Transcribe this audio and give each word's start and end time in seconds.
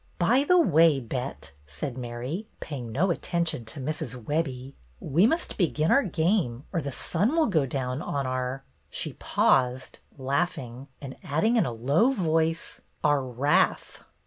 "By 0.17 0.43
the 0.45 0.57
way. 0.59 0.99
Bet," 0.99 1.51
said 1.67 1.95
Mary, 1.95 2.47
paying 2.59 2.91
no 2.91 3.11
attention 3.11 3.65
to 3.65 3.79
Mrs. 3.79 4.15
Webbie, 4.25 4.73
"we 4.99 5.27
must 5.27 5.59
begin 5.59 5.91
our 5.91 6.01
game 6.01 6.63
or 6.73 6.81
the 6.81 6.91
sun 6.91 7.33
will 7.35 7.45
go 7.45 7.67
down 7.67 8.01
on 8.01 8.25
our"— 8.25 8.63
she 8.89 9.13
paused, 9.13 9.99
laughing, 10.17 10.87
and 11.03 11.17
adding 11.23 11.55
in 11.55 11.67
a 11.67 11.71
low 11.71 12.09
voice,— 12.09 12.81
"our 13.03 13.23
wrath." 13.23 14.03